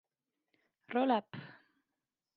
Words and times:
Roll 0.95 1.11
up! 1.11 1.35